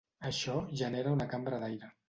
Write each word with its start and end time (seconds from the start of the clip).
Això 0.29 0.55
genera 0.81 1.13
una 1.19 1.29
cambra 1.35 1.63
d’aire. 1.65 1.95